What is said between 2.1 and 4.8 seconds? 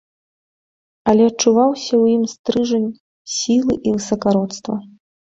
ім стрыжань сілы і высакародства.